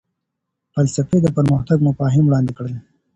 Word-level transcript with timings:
فلسفې 0.73 1.17
د 1.21 1.27
پرمختګ 1.37 1.77
مفاهیم 1.87 2.25
وړاندې 2.25 2.51
کړل. 2.57 2.73